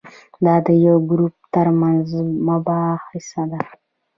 [0.45, 2.07] دا د یو ګروپ ترمنځ
[2.47, 3.61] مباحثه ده.